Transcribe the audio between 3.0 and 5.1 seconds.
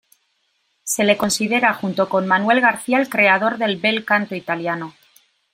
creador del bel canto italiano.